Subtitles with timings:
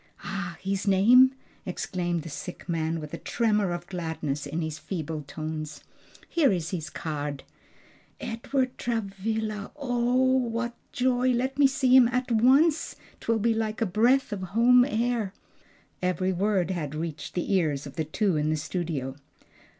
[0.23, 0.57] "Ah!
[0.59, 5.83] his name?" exclaimed the sick man, with a tremor of gladness in his feeble tones.
[6.27, 7.43] "Here is his card."
[8.19, 11.29] "'Edward Travilla!' ah what joy!
[11.33, 12.95] Let me see him at once.
[13.19, 15.33] 'Twill be like a breath of home air!"
[16.01, 19.17] Every word had reached the ears of the two in the studio.